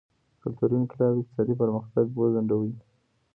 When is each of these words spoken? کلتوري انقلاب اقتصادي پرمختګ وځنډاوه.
کلتوري 0.41 0.75
انقلاب 0.77 1.13
اقتصادي 1.17 1.53
پرمختګ 1.61 2.05
وځنډاوه. 2.15 2.69